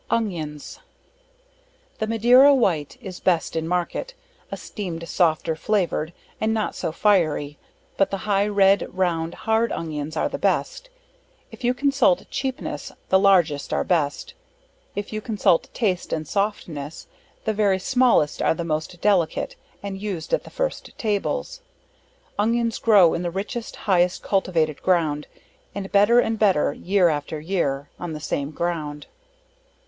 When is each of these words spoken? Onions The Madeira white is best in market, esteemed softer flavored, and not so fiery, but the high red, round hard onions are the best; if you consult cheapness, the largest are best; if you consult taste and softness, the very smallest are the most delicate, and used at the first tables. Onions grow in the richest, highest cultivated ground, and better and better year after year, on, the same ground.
Onions 0.09 0.79
The 1.99 2.07
Madeira 2.07 2.55
white 2.55 2.97
is 3.01 3.19
best 3.19 3.55
in 3.55 3.67
market, 3.67 4.15
esteemed 4.51 5.07
softer 5.07 5.55
flavored, 5.55 6.11
and 6.41 6.51
not 6.51 6.73
so 6.73 6.91
fiery, 6.91 7.59
but 7.97 8.09
the 8.09 8.17
high 8.25 8.47
red, 8.47 8.87
round 8.97 9.35
hard 9.45 9.71
onions 9.71 10.17
are 10.17 10.27
the 10.27 10.39
best; 10.39 10.89
if 11.51 11.63
you 11.63 11.75
consult 11.75 12.27
cheapness, 12.31 12.91
the 13.09 13.19
largest 13.19 13.71
are 13.71 13.83
best; 13.83 14.33
if 14.95 15.13
you 15.13 15.21
consult 15.21 15.69
taste 15.71 16.11
and 16.11 16.27
softness, 16.27 17.05
the 17.45 17.53
very 17.53 17.77
smallest 17.77 18.41
are 18.41 18.55
the 18.55 18.63
most 18.63 18.99
delicate, 19.01 19.55
and 19.83 20.01
used 20.01 20.33
at 20.33 20.45
the 20.45 20.49
first 20.49 20.97
tables. 20.97 21.61
Onions 22.39 22.79
grow 22.79 23.13
in 23.13 23.21
the 23.21 23.29
richest, 23.29 23.75
highest 23.75 24.23
cultivated 24.23 24.81
ground, 24.81 25.27
and 25.75 25.91
better 25.91 26.19
and 26.19 26.39
better 26.39 26.73
year 26.73 27.07
after 27.09 27.39
year, 27.39 27.89
on, 27.99 28.13
the 28.13 28.19
same 28.19 28.49
ground. 28.49 29.05